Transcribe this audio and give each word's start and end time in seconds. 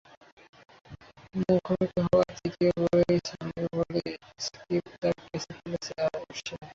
মুখোমুখি 1.39 1.99
হওয়ার 2.05 2.29
তৃতীয় 2.37 2.71
বলেই 2.83 3.19
সামির 3.29 3.65
বলে 3.77 4.01
স্লিপে 4.45 4.93
তাঁর 5.01 5.15
ক্যাচ 5.21 5.43
ফেলেছেন 5.51 5.97
অশ্বিন। 6.23 6.61